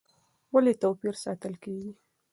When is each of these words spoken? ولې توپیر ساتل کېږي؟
ولې 0.53 0.73
توپیر 0.81 1.15
ساتل 1.23 1.53
کېږي؟ 1.63 1.91